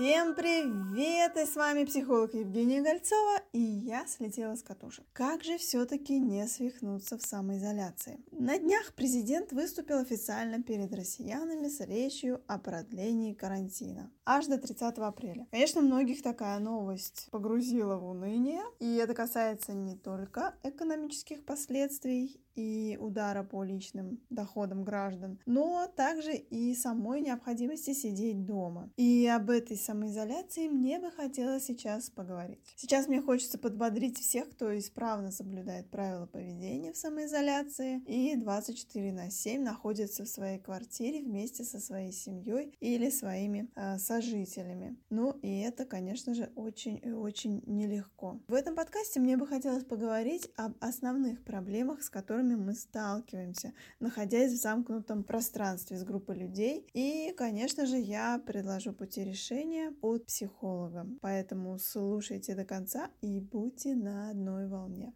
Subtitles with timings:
[0.00, 1.36] Всем привет!
[1.36, 5.04] И с вами психолог Евгения Гольцова, и я слетела с катушек.
[5.12, 8.18] Как же все-таки не свихнуться в самоизоляции?
[8.30, 14.10] На днях президент выступил официально перед россиянами с речью о продлении карантина.
[14.24, 15.46] Аж до 30 апреля.
[15.50, 22.96] Конечно, многих такая новость погрузила в уныние, и это касается не только экономических последствий и
[23.00, 28.90] удара по личным доходам граждан, но также и самой необходимости сидеть дома.
[28.96, 32.60] И об этой самоизоляции мне бы хотелось сейчас поговорить.
[32.76, 39.30] Сейчас мне хочется подбодрить всех, кто исправно соблюдает правила поведения в самоизоляции и 24 на
[39.30, 44.98] 7 находится в своей квартире вместе со своей семьей или своими э, сожителями.
[45.10, 48.40] Ну и это, конечно же, очень и очень нелегко.
[48.48, 53.72] В этом подкасте мне бы хотелось поговорить об основных проблемах, с которыми которыми мы сталкиваемся,
[54.00, 56.86] находясь в замкнутом пространстве с группой людей.
[56.94, 61.06] И, конечно же, я предложу пути решения от психолога.
[61.20, 65.12] Поэтому слушайте до конца и будьте на одной волне.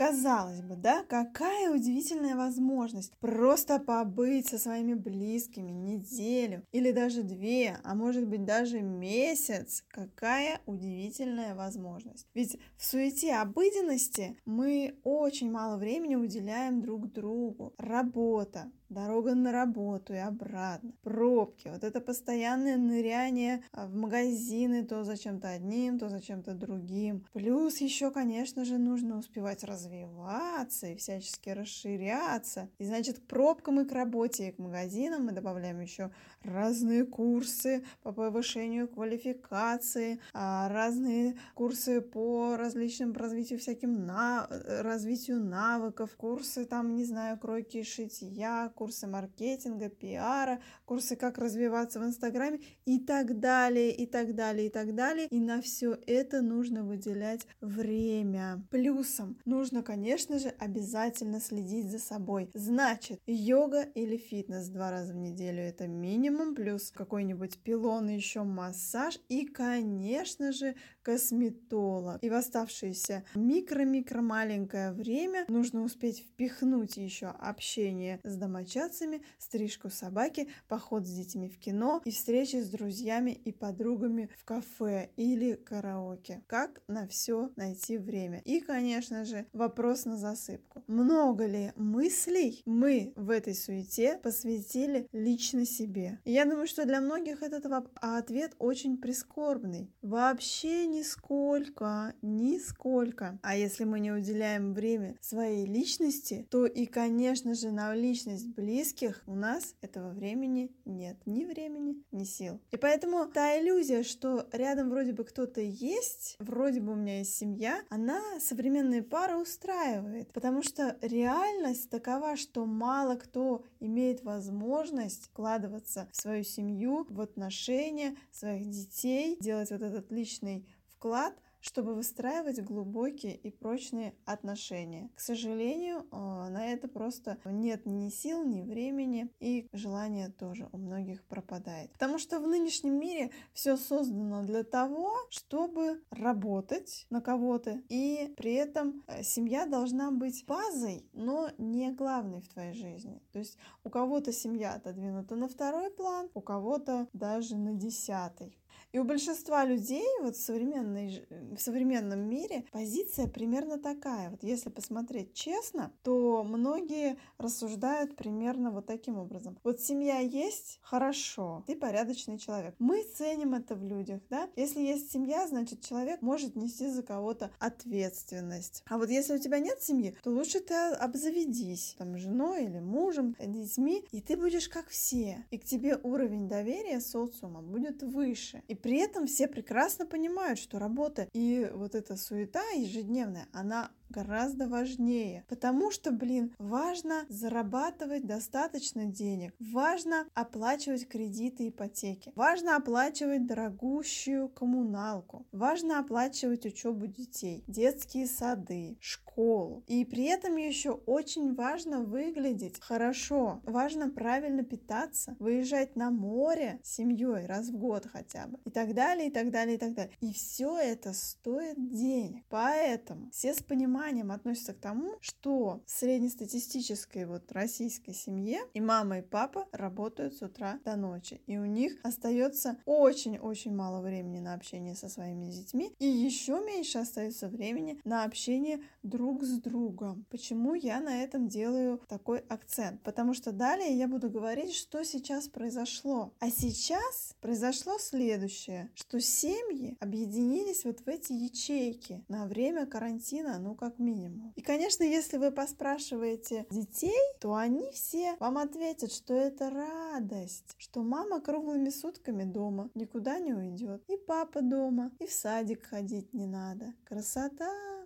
[0.00, 7.76] Казалось бы, да, какая удивительная возможность просто побыть со своими близкими неделю или даже две,
[7.84, 9.84] а может быть даже месяц.
[9.88, 12.26] Какая удивительная возможность.
[12.32, 17.74] Ведь в суете обыденности мы очень мало времени уделяем друг другу.
[17.76, 25.04] Работа, дорога на работу и обратно, пробки, вот это постоянное ныряние а, в магазины то
[25.04, 27.26] за чем-то одним, то за чем-то другим.
[27.34, 32.68] Плюс еще, конечно же, нужно успевать развиваться и всячески расширяться.
[32.78, 36.10] И значит, к пробкам и к работе, и к магазинам мы добавляем еще
[36.42, 46.10] разные курсы по повышению квалификации, а, разные курсы по различным развитию всяким на развитию навыков,
[46.16, 52.60] курсы там, не знаю, кройки и шитья, курсы маркетинга, пиара, курсы как развиваться в Инстаграме
[52.84, 55.26] и так далее, и так далее, и так далее.
[55.28, 58.64] И на все это нужно выделять время.
[58.70, 62.50] Плюсом нужно, конечно же, обязательно следить за собой.
[62.54, 69.18] Значит, йога или фитнес два раза в неделю это минимум, плюс какой-нибудь пилон, еще массаж
[69.28, 72.22] и, конечно же, косметолог.
[72.22, 80.48] И в оставшееся микро-микро маленькое время нужно успеть впихнуть еще общение с домочадцами стрижку собаки,
[80.68, 86.42] поход с детьми в кино и встречи с друзьями и подругами в кафе или караоке.
[86.46, 88.40] Как на все найти время?
[88.44, 90.82] И, конечно же, вопрос на засыпку.
[90.86, 96.20] Много ли мыслей мы в этой суете посвятили лично себе?
[96.24, 99.90] Я думаю, что для многих этот ответ очень прискорбный.
[100.02, 103.38] Вообще нисколько, нисколько.
[103.42, 109.22] А если мы не уделяем время своей личности, то и, конечно же, на личность близких
[109.26, 111.16] у нас этого времени нет.
[111.26, 112.60] Ни времени, ни сил.
[112.70, 117.36] И поэтому та иллюзия, что рядом вроде бы кто-то есть, вроде бы у меня есть
[117.36, 120.32] семья, она современные пары устраивает.
[120.32, 128.16] Потому что реальность такова, что мало кто имеет возможность вкладываться в свою семью, в отношения
[128.30, 130.66] своих детей, делать вот этот личный
[131.00, 135.10] вклад– чтобы выстраивать глубокие и прочные отношения.
[135.14, 140.78] К сожалению, э, на это просто нет ни сил, ни времени, и желание тоже у
[140.78, 141.92] многих пропадает.
[141.92, 148.54] Потому что в нынешнем мире все создано для того, чтобы работать на кого-то, и при
[148.54, 153.20] этом э, семья должна быть базой, но не главной в твоей жизни.
[153.32, 158.59] То есть у кого-то семья отодвинута на второй план, у кого-то даже на десятый.
[158.92, 164.30] И у большинства людей вот в, современной, в современном мире позиция примерно такая.
[164.30, 169.58] Вот если посмотреть честно, то многие рассуждают примерно вот таким образом.
[169.62, 172.74] Вот семья есть, хорошо, ты порядочный человек.
[172.78, 174.48] Мы ценим это в людях, да?
[174.56, 178.82] Если есть семья, значит человек может нести за кого-то ответственность.
[178.88, 183.36] А вот если у тебя нет семьи, то лучше ты обзаведись там женой или мужем,
[183.38, 185.44] детьми, и ты будешь как все.
[185.50, 188.62] И к тебе уровень доверия социума будет выше.
[188.68, 194.66] И при этом все прекрасно понимают, что работа и вот эта суета ежедневная, она гораздо
[194.66, 195.44] важнее.
[195.48, 205.46] Потому что, блин, важно зарабатывать достаточно денег, важно оплачивать кредиты, ипотеки, важно оплачивать дорогущую коммуналку,
[205.52, 208.98] важно оплачивать учебу детей, детские сады,
[209.30, 209.84] школу.
[209.86, 216.96] И при этом еще очень важно выглядеть хорошо, важно правильно питаться, выезжать на море с
[216.96, 218.58] семьей раз в год хотя бы.
[218.64, 220.12] И так далее, и так далее, и так далее.
[220.20, 222.44] И все это стоит денег.
[222.48, 229.18] Поэтому все с пониманием относятся к тому, что в среднестатистической вот российской семье и мама,
[229.18, 231.40] и папа работают с утра до ночи.
[231.46, 235.92] И у них остается очень-очень мало времени на общение со своими детьми.
[235.98, 240.24] И еще меньше остается времени на общение друг с другом.
[240.30, 243.02] Почему я на этом делаю такой акцент?
[243.02, 246.32] Потому что далее я буду говорить, что сейчас произошло.
[246.38, 253.74] А сейчас произошло следующее, что семьи объединились вот в эти ячейки на время карантина, ну
[253.74, 254.52] как минимум.
[254.56, 261.02] И, конечно, если вы поспрашиваете детей, то они все вам ответят, что это радость, что
[261.02, 266.46] мама круглыми сутками дома, никуда не уйдет, и папа дома, и в садик ходить не
[266.46, 266.94] надо.
[267.04, 267.99] Красота!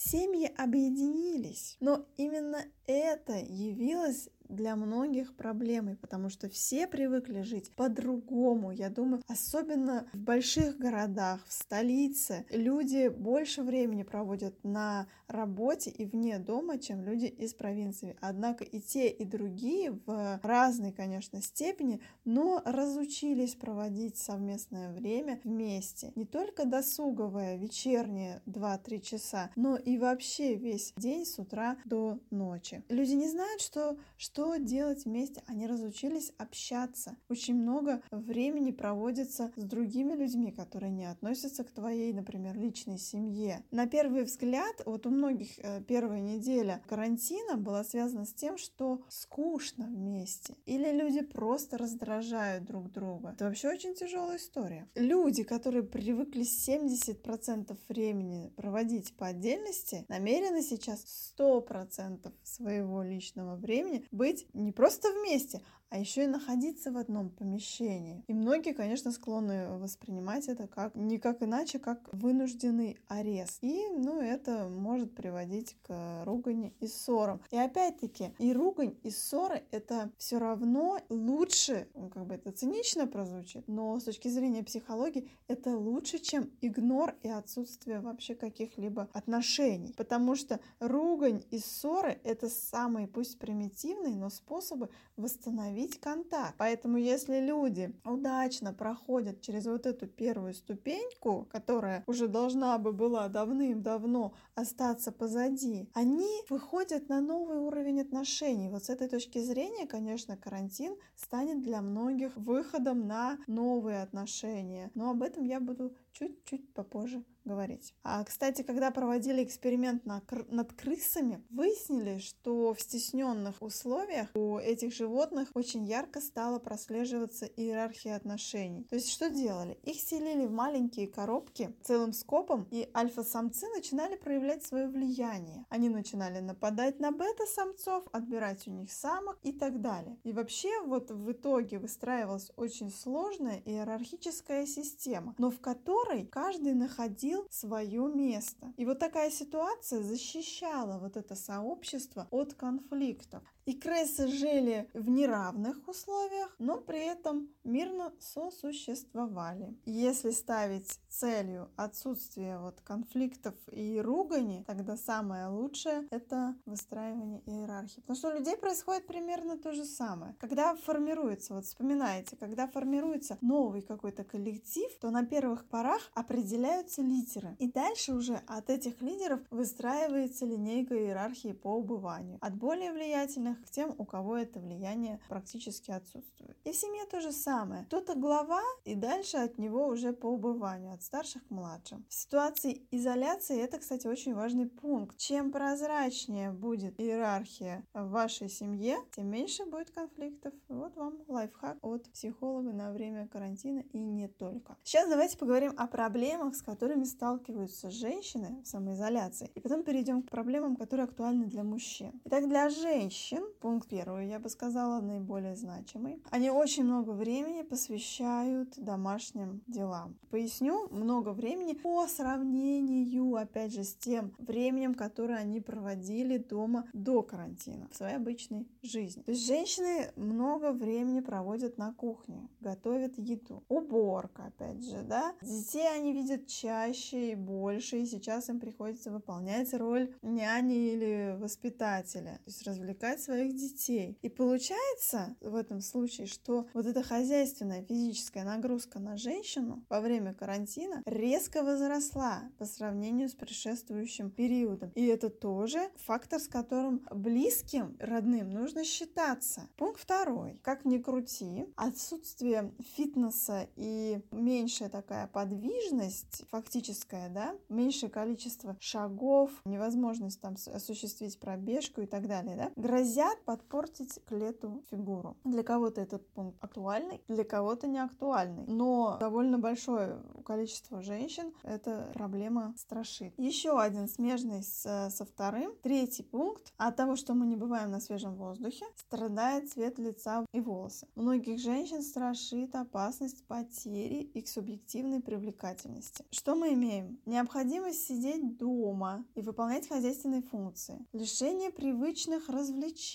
[0.00, 8.70] Семьи объединились, но именно это явилось для многих проблемой, потому что все привыкли жить по-другому.
[8.70, 16.06] Я думаю, особенно в больших городах, в столице, люди больше времени проводят на работе и
[16.06, 18.16] вне дома, чем люди из провинции.
[18.20, 26.12] Однако и те, и другие в разной, конечно, степени, но разучились проводить совместное время вместе.
[26.14, 32.77] Не только досуговое, вечернее 2-3 часа, но и вообще весь день с утра до ночи.
[32.88, 35.42] Люди не знают, что, что делать вместе.
[35.46, 37.16] Они разучились общаться.
[37.28, 43.64] Очень много времени проводится с другими людьми, которые не относятся к твоей, например, личной семье.
[43.70, 49.02] На первый взгляд, вот у многих э, первая неделя карантина была связана с тем, что
[49.08, 50.54] скучно вместе.
[50.66, 53.30] Или люди просто раздражают друг друга.
[53.30, 54.88] Это вообще очень тяжелая история.
[54.94, 62.67] Люди, которые привыкли 70% времени проводить по отдельности, намерены сейчас 100% своего
[63.02, 68.24] личного времени быть не просто вместе, а еще и находиться в одном помещении.
[68.26, 73.58] И многие, конечно, склонны воспринимать это как не как иначе, как вынужденный арест.
[73.62, 77.40] И, ну, это может приводить к ругани и ссорам.
[77.50, 83.06] И опять-таки, и ругань, и ссоры— это все равно лучше, ну, как бы это цинично
[83.06, 89.94] прозвучит, но с точки зрения психологии это лучше, чем игнор и отсутствие вообще каких-либо отношений.
[89.96, 96.54] Потому что ругань и ссоры— это самые, пусть примитивные, но способы восстановить установить контакт.
[96.58, 103.28] Поэтому если люди удачно проходят через вот эту первую ступеньку, которая уже должна бы была
[103.28, 108.68] давным-давно остаться позади, они выходят на новый уровень отношений.
[108.68, 114.90] Вот с этой точки зрения, конечно, карантин станет для многих выходом на новые отношения.
[114.94, 117.94] Но об этом я буду чуть-чуть попозже говорить.
[118.02, 124.92] А, кстати, когда проводили эксперимент на над крысами, выяснили, что в стесненных условиях у этих
[124.92, 128.84] животных очень ярко стала прослеживаться иерархия отношений.
[128.90, 129.78] То есть что делали?
[129.84, 135.64] Их селили в маленькие коробки целым скопом, и альфа-самцы начинали проявлять свое влияние.
[135.70, 140.18] Они начинали нападать на бета-самцов, отбирать у них самок и так далее.
[140.24, 146.88] И вообще вот в итоге выстраивалась очень сложная иерархическая система, но в которой каждый находил
[146.98, 148.72] находил свое место.
[148.76, 153.42] И вот такая ситуация защищала вот это сообщество от конфликтов.
[153.68, 159.76] И крысы жили в неравных условиях, но при этом мирно сосуществовали.
[159.84, 168.00] Если ставить целью отсутствие вот конфликтов и ругани, тогда самое лучшее это выстраивание иерархии.
[168.00, 170.34] Потому что у людей происходит примерно то же самое.
[170.40, 177.54] Когда формируется, вот вспоминайте, когда формируется новый какой-то коллектив, то на первых порах определяются лидеры.
[177.58, 182.38] И дальше уже от этих лидеров выстраивается линейка иерархии по убыванию.
[182.40, 186.56] От более влиятельных к тем, у кого это влияние практически отсутствует.
[186.64, 187.84] И в семье то же самое.
[187.84, 192.04] Кто-то глава, и дальше от него уже по убыванию, от старших к младшим.
[192.08, 195.16] В ситуации изоляции это, кстати, очень важный пункт.
[195.16, 200.52] Чем прозрачнее будет иерархия в вашей семье, тем меньше будет конфликтов.
[200.68, 204.76] Вот вам лайфхак от психолога на время карантина и не только.
[204.84, 209.50] Сейчас давайте поговорим о проблемах, с которыми сталкиваются женщины в самоизоляции.
[209.54, 212.20] И потом перейдем к проблемам, которые актуальны для мужчин.
[212.24, 216.22] Итак, для женщин пункт первый, я бы сказала, наиболее значимый.
[216.30, 220.16] Они очень много времени посвящают домашним делам.
[220.30, 227.22] Поясню, много времени по сравнению, опять же, с тем временем, которое они проводили дома до
[227.22, 229.22] карантина, в своей обычной жизни.
[229.22, 233.64] То есть женщины много времени проводят на кухне, готовят еду.
[233.68, 235.34] Уборка, опять же, да.
[235.42, 242.40] Детей они видят чаще и больше, и сейчас им приходится выполнять роль няни или воспитателя.
[242.44, 244.18] То есть развлекать своих своих детей.
[244.22, 250.34] И получается в этом случае, что вот эта хозяйственная физическая нагрузка на женщину во время
[250.34, 254.90] карантина резко возросла по сравнению с предшествующим периодом.
[254.96, 259.68] И это тоже фактор, с которым близким, родным нужно считаться.
[259.76, 260.58] Пункт второй.
[260.64, 270.40] Как ни крути, отсутствие фитнеса и меньшая такая подвижность фактическая, да, меньшее количество шагов, невозможность
[270.40, 272.72] там осуществить пробежку и так далее, да,
[273.18, 275.36] грозят подпортить к лету фигуру.
[275.44, 278.64] Для кого-то этот пункт актуальный, для кого-то не актуальный.
[278.66, 283.34] Но довольно большое количество женщин эта проблема страшит.
[283.36, 285.72] Еще один смежный с, со вторым.
[285.82, 286.72] Третий пункт.
[286.76, 291.06] От того, что мы не бываем на свежем воздухе, страдает цвет лица и волосы.
[291.14, 296.24] Многих женщин страшит опасность потери их субъективной привлекательности.
[296.30, 297.18] Что мы имеем?
[297.26, 301.04] Необходимость сидеть дома и выполнять хозяйственные функции.
[301.12, 303.07] Лишение привычных развлечений,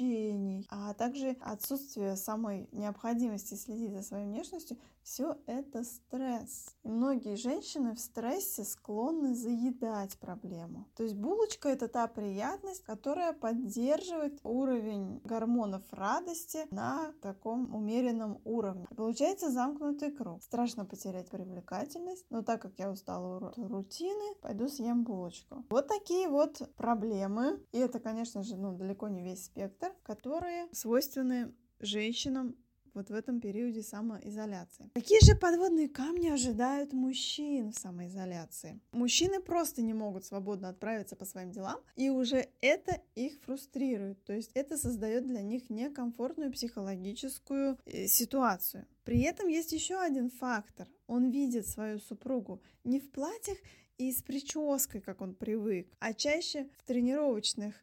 [0.70, 6.76] а также отсутствие самой необходимости следить за своей внешностью все это стресс.
[6.84, 10.88] И многие женщины в стрессе склонны заедать проблему.
[10.96, 18.88] То есть булочка это та приятность, которая поддерживает уровень гормонов радости на таком умеренном уровне.
[18.96, 20.42] Получается замкнутый круг.
[20.42, 25.66] Страшно потерять привлекательность, но так как я устала от рутины, пойду съем булочку.
[25.70, 27.62] Вот такие вот проблемы.
[27.72, 32.56] И это, конечно же, ну, далеко не весь спектр, которые свойственны женщинам
[32.94, 34.92] вот в этом периоде самоизоляции.
[34.94, 38.80] Какие же подводные камни ожидают мужчин в самоизоляции?
[38.92, 44.24] Мужчины просто не могут свободно отправиться по своим делам, и уже это их фрустрирует.
[44.24, 48.86] То есть это создает для них некомфортную психологическую э, ситуацию.
[49.04, 50.88] При этом есть еще один фактор.
[51.08, 53.58] Он видит свою супругу не в платьях
[53.98, 57.76] и с прической, как он привык, а чаще в тренировочных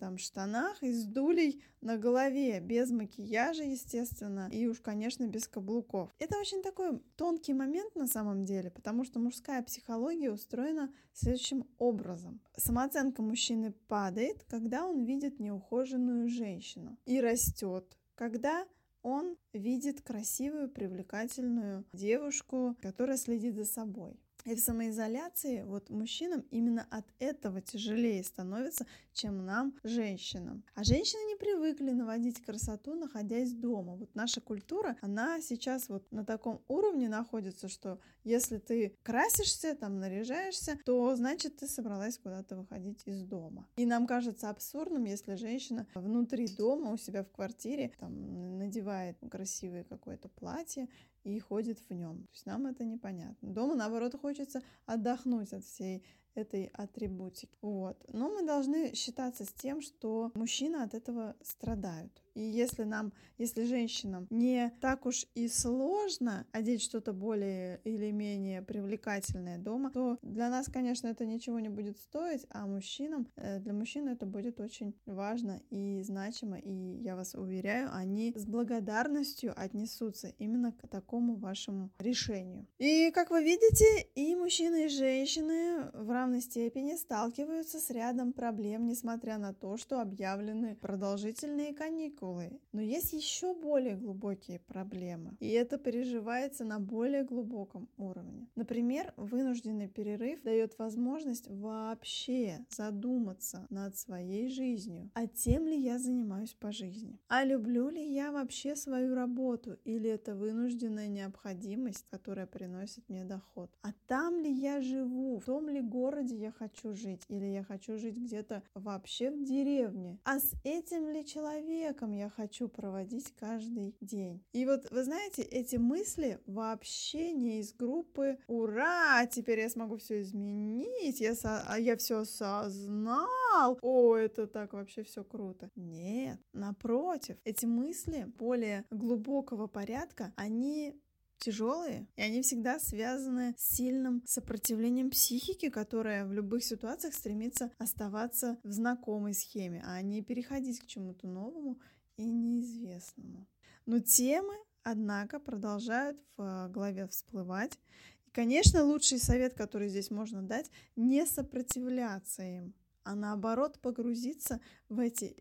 [0.00, 6.10] там штанах и с дулей на голове, без макияжа, естественно, и уж, конечно, без каблуков.
[6.18, 12.40] Это очень такой тонкий момент на самом деле, потому что мужская психология устроена следующим образом.
[12.56, 18.66] Самооценка мужчины падает, когда он видит неухоженную женщину, и растет, когда
[19.02, 24.18] он видит красивую, привлекательную девушку, которая следит за собой.
[24.48, 30.64] И в самоизоляции вот мужчинам именно от этого тяжелее становится, чем нам, женщинам.
[30.74, 33.96] А женщины не привыкли наводить красоту, находясь дома.
[33.96, 40.00] Вот наша культура, она сейчас вот на таком уровне находится, что если ты красишься, там
[40.00, 43.68] наряжаешься, то значит ты собралась куда-то выходить из дома.
[43.76, 49.84] И нам кажется абсурдным, если женщина внутри дома у себя в квартире там надевает красивое
[49.84, 50.88] какое-то платье
[51.24, 52.24] и ходит в нем.
[52.24, 53.50] То есть нам это непонятно.
[53.50, 56.04] Дома, наоборот, хочется отдохнуть от всей
[56.38, 57.58] этой атрибутики.
[57.60, 58.02] Вот.
[58.12, 62.12] Но мы должны считаться с тем, что мужчины от этого страдают.
[62.38, 68.62] И если нам, если женщинам не так уж и сложно одеть что-то более или менее
[68.62, 73.72] привлекательное дома, то для нас, конечно, это ничего не будет стоить, а мужчинам, э, для
[73.72, 76.58] мужчин это будет очень важно и значимо.
[76.58, 76.70] И
[77.02, 82.68] я вас уверяю, они с благодарностью отнесутся именно к такому вашему решению.
[82.78, 88.86] И как вы видите, и мужчины, и женщины в равной степени сталкиваются с рядом проблем,
[88.86, 92.60] несмотря на то, что объявлены продолжительные каникулы.
[92.72, 98.46] Но есть еще более глубокие проблемы, и это переживается на более глубоком уровне.
[98.56, 106.52] Например, вынужденный перерыв дает возможность вообще задуматься над своей жизнью, а тем ли я занимаюсь
[106.52, 113.08] по жизни, а люблю ли я вообще свою работу, или это вынужденная необходимость, которая приносит
[113.08, 117.46] мне доход, а там ли я живу, в том ли городе я хочу жить, или
[117.46, 123.32] я хочу жить где-то вообще в деревне, а с этим ли человеком я хочу проводить
[123.38, 124.42] каждый день.
[124.52, 129.26] И вот, вы знаете, эти мысли вообще не из группы «Ура!
[129.26, 131.20] Теперь я смогу все изменить!
[131.20, 131.62] Я, со...
[131.66, 133.78] А я все осознал!
[133.82, 140.94] О, это так вообще все круто!» Нет, напротив, эти мысли более глубокого порядка, они
[141.38, 148.58] тяжелые, и они всегда связаны с сильным сопротивлением психики, которая в любых ситуациях стремится оставаться
[148.62, 151.80] в знакомой схеме, а не переходить к чему-то новому
[152.16, 153.46] и неизвестному.
[153.86, 157.78] Но темы, однако, продолжают в голове всплывать.
[158.26, 162.74] И, конечно, лучший совет, который здесь можно дать, не сопротивляться им,
[163.08, 164.60] а наоборот погрузиться
[164.90, 165.34] в эти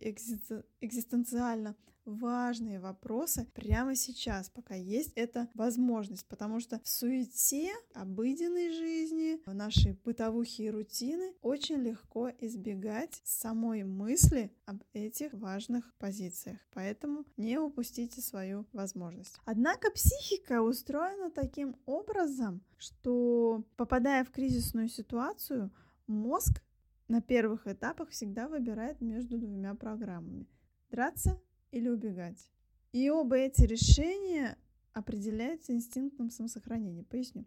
[0.80, 9.42] экзистенциально важные вопросы прямо сейчас, пока есть эта возможность, потому что в суете обыденной жизни,
[9.46, 16.60] в нашей бытовухе и рутины очень легко избегать самой мысли об этих важных позициях.
[16.72, 19.38] Поэтому не упустите свою возможность.
[19.44, 25.70] Однако психика устроена таким образом, что попадая в кризисную ситуацию,
[26.08, 26.62] мозг
[27.08, 30.48] на первых этапах всегда выбирает между двумя программами.
[30.90, 32.52] Драться или убегать.
[32.92, 34.58] И оба эти решения
[34.94, 37.04] определяются инстинктом самосохранения.
[37.04, 37.46] Поясню.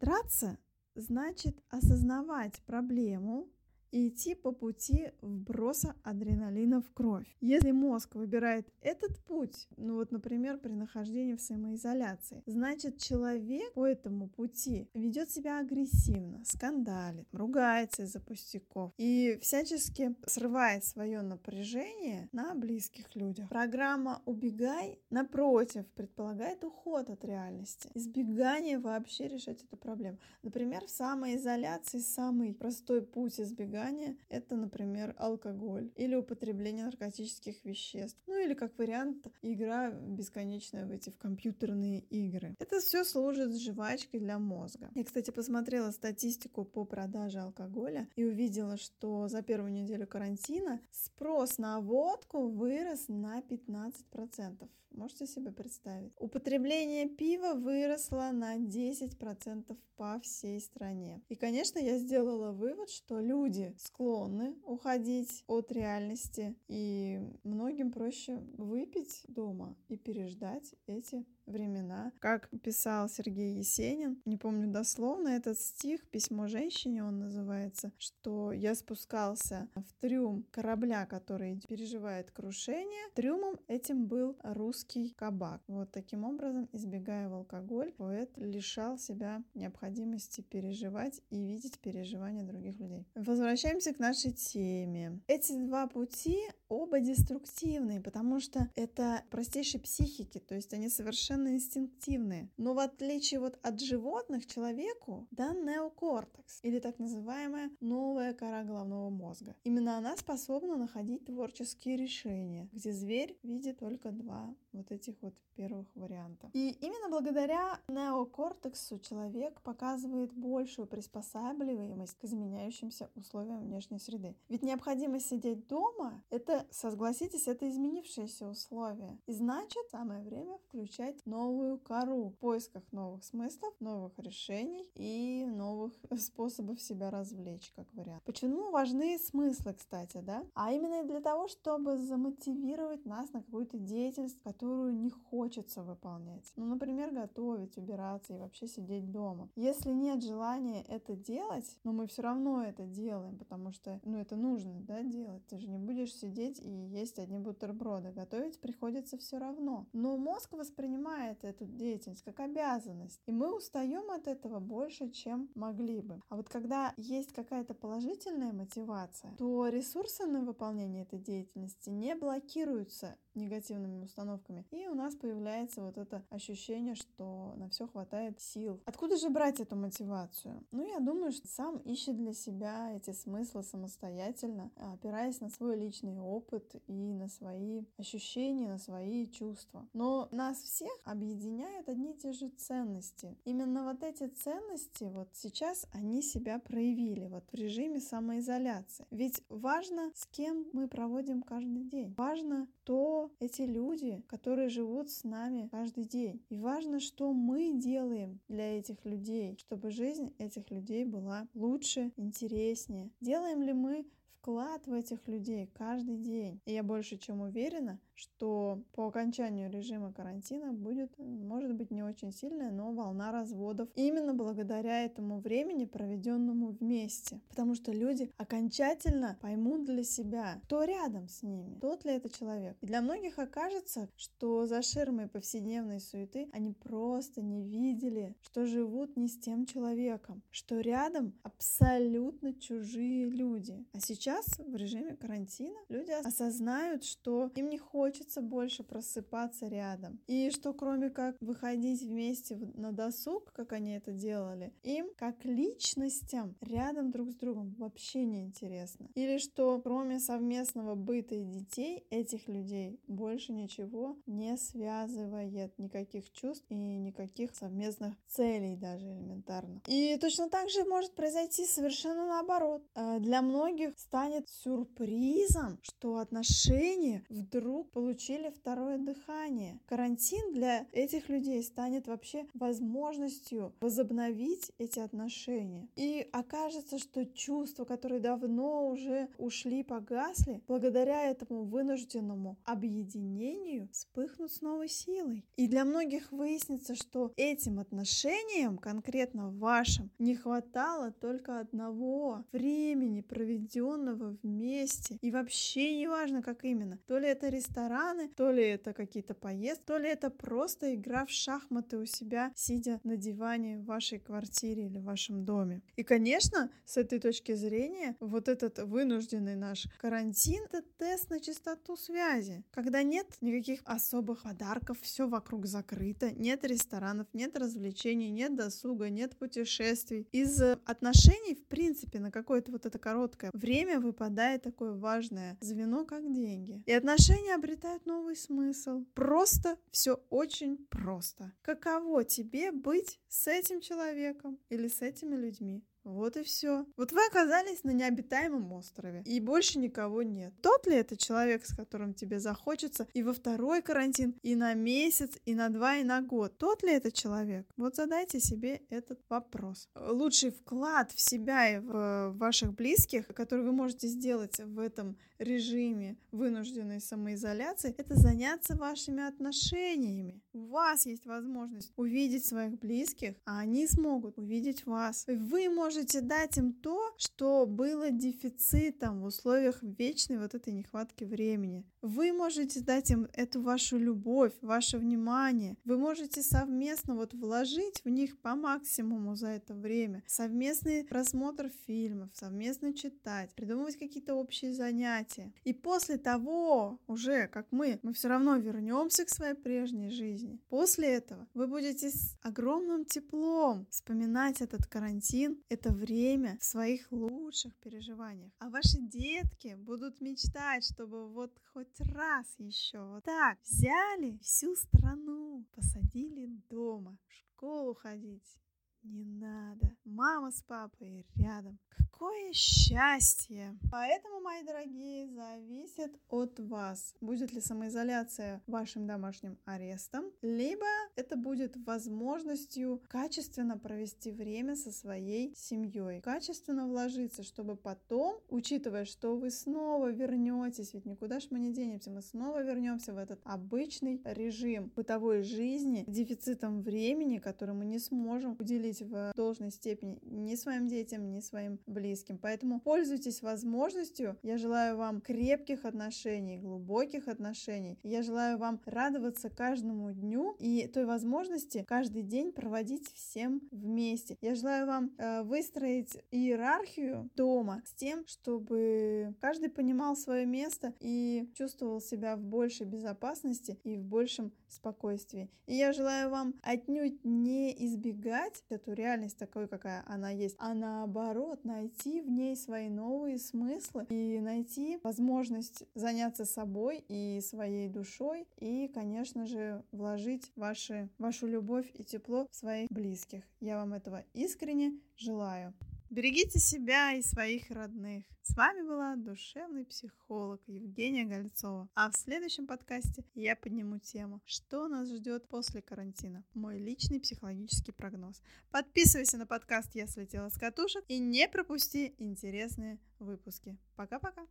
[0.00, 0.58] Драться
[0.94, 3.48] значит осознавать проблему,
[3.94, 7.26] и идти по пути вброса адреналина в кровь.
[7.40, 13.86] Если мозг выбирает этот путь, ну вот, например, при нахождении в самоизоляции, значит человек по
[13.86, 22.56] этому пути ведет себя агрессивно, скандалит, ругается из-за пустяков и всячески срывает свое напряжение на
[22.56, 23.48] близких людях.
[23.48, 30.18] Программа «Убегай» напротив предполагает уход от реальности, избегание вообще решать эту проблему.
[30.42, 38.18] Например, в самоизоляции самый простой путь избегания избегания– это, например, алкоголь или употребление наркотических веществ.
[38.26, 42.54] Ну или как вариант игра бесконечная в эти в компьютерные игры.
[42.58, 44.90] Это все служит жвачкой для мозга.
[44.94, 51.58] Я, кстати, посмотрела статистику по продаже алкоголя и увидела, что за первую неделю карантина спрос
[51.58, 54.68] на водку вырос на 15%.
[54.94, 56.12] Можете себе представить?
[56.18, 61.20] Употребление пива выросло на 10% по всей стране.
[61.28, 69.24] И, конечно, я сделала вывод, что люди склонны уходить от реальности, и многим проще выпить
[69.26, 72.12] дома и переждать эти времена.
[72.18, 78.74] Как писал Сергей Есенин, не помню дословно этот стих, письмо женщине он называется, что я
[78.74, 83.08] спускался в трюм корабля, который переживает крушение.
[83.14, 85.62] Трюмом этим был русский кабак.
[85.66, 93.06] Вот таким образом, избегая алкоголь, поэт лишал себя необходимости переживать и видеть переживания других людей.
[93.14, 95.20] Возвращаемся к нашей теме.
[95.26, 102.50] Эти два пути оба деструктивные, потому что это простейшие психики, то есть они совершенно инстинктивные.
[102.56, 109.10] Но в отличие вот от животных, человеку дан неокортекс, или так называемая новая кора головного
[109.10, 109.54] мозга.
[109.64, 115.86] Именно она способна находить творческие решения, где зверь видит только два вот этих вот первых
[115.94, 116.50] вариантов.
[116.52, 124.34] И именно благодаря неокортексу человек показывает большую приспосабливаемость к изменяющимся условиям внешней среды.
[124.48, 129.18] Ведь необходимость сидеть дома— это согласитесь, это изменившиеся условия.
[129.26, 135.92] И значит, самое время включать новую кору в поисках новых смыслов, новых решений и новых
[136.18, 138.22] способов себя развлечь, как вариант.
[138.24, 140.44] Почему важны смыслы, кстати, да?
[140.54, 146.52] А именно для того, чтобы замотивировать нас на какую-то деятельность, которую не хочется выполнять.
[146.56, 149.48] Ну, например, готовить, убираться и вообще сидеть дома.
[149.56, 154.36] Если нет желания это делать, но мы все равно это делаем, потому что, ну, это
[154.36, 155.46] нужно, да, делать.
[155.46, 158.10] Ты же не будешь сидеть и есть одни бутерброды.
[158.12, 159.86] Готовить приходится все равно.
[159.92, 163.20] Но мозг воспринимает эту деятельность как обязанность.
[163.26, 166.20] И мы устаем от этого больше, чем могли бы.
[166.28, 173.16] А вот когда есть какая-то положительная мотивация, то ресурсы на выполнение этой деятельности не блокируются
[173.34, 174.66] негативными установками.
[174.70, 178.80] И у нас появляется вот это ощущение, что на все хватает сил.
[178.84, 180.64] Откуда же брать эту мотивацию?
[180.70, 186.18] Ну, я думаю, что сам ищет для себя эти смыслы самостоятельно, опираясь на свой личный
[186.18, 189.88] опыт и на свои ощущения, на свои чувства.
[189.92, 193.36] Но нас всех объединяют одни и те же ценности.
[193.44, 199.06] Именно вот эти ценности, вот сейчас они себя проявили вот в режиме самоизоляции.
[199.10, 202.14] Ведь важно, с кем мы проводим каждый день.
[202.16, 206.44] Важно то, эти люди, которые живут с нами каждый день.
[206.48, 213.10] И важно, что мы делаем для этих людей, чтобы жизнь этих людей была лучше, интереснее.
[213.20, 214.06] Делаем ли мы
[214.44, 216.60] вклад в этих людей каждый день.
[216.66, 222.30] И я больше чем уверена, что по окончанию режима карантина будет, может быть, не очень
[222.30, 227.40] сильная, но волна разводов именно благодаря этому времени, проведенному вместе.
[227.48, 232.76] Потому что люди окончательно поймут для себя, кто рядом с ними, тот ли это человек.
[232.82, 239.16] И для многих окажется, что за ширмой повседневной суеты они просто не видели, что живут
[239.16, 243.84] не с тем человеком, что рядом абсолютно чужие люди.
[243.94, 250.20] А сейчас сейчас в режиме карантина люди осознают, что им не хочется больше просыпаться рядом.
[250.26, 256.56] И что кроме как выходить вместе на досуг, как они это делали, им как личностям
[256.60, 259.08] рядом друг с другом вообще не интересно.
[259.14, 266.64] Или что кроме совместного быта и детей этих людей больше ничего не связывает, никаких чувств
[266.68, 269.80] и никаких совместных целей даже элементарно.
[269.86, 272.82] И точно так же может произойти совершенно наоборот.
[272.94, 273.94] Э, для многих
[274.24, 279.78] станет сюрпризом, что отношения вдруг получили второе дыхание.
[279.84, 285.88] Карантин для этих людей станет вообще возможностью возобновить эти отношения.
[285.96, 294.62] И окажется, что чувства, которые давно уже ушли, погасли, благодаря этому вынужденному объединению вспыхнут с
[294.62, 295.44] новой силой.
[295.56, 304.13] И для многих выяснится, что этим отношениям, конкретно вашим, не хватало только одного времени, проведенного
[304.14, 305.18] вместе.
[305.20, 306.98] И вообще не важно, как именно.
[307.06, 311.30] То ли это рестораны, то ли это какие-то поездки, то ли это просто игра в
[311.30, 315.82] шахматы у себя, сидя на диване в вашей квартире или в вашем доме.
[315.96, 321.96] И, конечно, с этой точки зрения, вот этот вынужденный наш карантин— это тест на чистоту
[321.96, 322.64] связи.
[322.70, 329.36] Когда нет никаких особых подарков, все вокруг закрыто, нет ресторанов, нет развлечений, нет досуга, нет
[329.36, 330.28] путешествий.
[330.32, 336.32] Из отношений, в принципе, на какое-то вот это короткое время выпадает такое важное звено, как
[336.32, 336.82] деньги.
[336.86, 339.04] И отношения обретают новый смысл.
[339.14, 341.52] Просто все очень просто.
[341.62, 345.82] Каково тебе быть с этим человеком или с этими людьми?
[346.04, 346.86] Вот и все.
[346.96, 350.52] Вот вы оказались на необитаемом острове, и больше никого нет.
[350.60, 355.32] Тот ли это человек, с которым тебе захочется и во второй карантин, и на месяц,
[355.46, 356.58] и на два, и на год?
[356.58, 357.66] Тот ли это человек?
[357.76, 359.88] Вот задайте себе этот вопрос.
[359.94, 366.16] Лучший вклад в себя и в ваших близких, который вы можете сделать в этом режиме
[366.32, 370.40] вынужденной самоизоляции, это заняться вашими отношениями.
[370.54, 375.24] У вас есть возможность увидеть своих близких, а они смогут увидеть вас.
[375.26, 381.84] Вы можете дать им то, что было дефицитом в условиях вечной вот этой нехватки времени.
[382.06, 385.78] Вы можете дать им эту вашу любовь, ваше внимание.
[385.86, 390.22] Вы можете совместно вот вложить в них по максимуму за это время.
[390.26, 395.54] Совместный просмотр фильмов, совместно читать, придумывать какие-то общие занятия.
[395.64, 400.60] И после того, уже как мы, мы все равно вернемся к своей прежней жизни.
[400.68, 407.74] После этого вы будете с огромным теплом вспоминать этот карантин, это время в своих лучших
[407.76, 408.52] переживаниях.
[408.58, 415.64] А ваши детки будут мечтать, чтобы вот хоть раз еще вот так взяли всю страну,
[415.72, 418.58] посадили дома, в школу ходить,
[419.02, 419.96] не надо.
[420.04, 421.78] Мама с папой рядом.
[422.14, 423.76] Какое счастье!
[423.90, 431.76] Поэтому, мои дорогие, зависит от вас, будет ли самоизоляция вашим домашним арестом, либо это будет
[431.84, 440.12] возможностью качественно провести время со своей семьей, качественно вложиться, чтобы потом, учитывая, что вы снова
[440.12, 445.42] вернетесь, ведь никуда ж мы не денемся, мы снова вернемся в этот обычный режим бытовой
[445.42, 451.40] жизни, дефицитом времени, который мы не сможем уделить в должной степени ни своим детям, ни
[451.40, 452.38] своим близким.
[452.38, 454.36] Поэтому пользуйтесь возможностью.
[454.42, 457.98] Я желаю вам крепких отношений, глубоких отношений.
[458.02, 464.36] Я желаю вам радоваться каждому дню и той возможности каждый день проводить всем вместе.
[464.42, 471.50] Я желаю вам э, выстроить иерархию дома с тем, чтобы каждый понимал свое место и
[471.54, 475.50] чувствовал себя в большей безопасности и в большем спокойствии.
[475.66, 481.64] И я желаю вам отнюдь не избегать эту реальность такой, какая она есть, а наоборот
[481.64, 488.88] найти в ней свои новые смыслы и найти возможность заняться собой и своей душой и,
[488.88, 493.42] конечно же, вложить ваши, вашу любовь и тепло в своих близких.
[493.60, 495.72] Я вам этого искренне желаю.
[496.14, 498.24] Берегите себя и своих родных.
[498.42, 501.88] С вами была душевный психолог Евгения Гольцова.
[501.96, 506.44] А в следующем подкасте я подниму тему, что нас ждет после карантина.
[506.54, 508.40] Мой личный психологический прогноз.
[508.70, 513.76] Подписывайся на подкаст «Я слетела с катушек» и не пропусти интересные выпуски.
[513.96, 514.46] Пока-пока!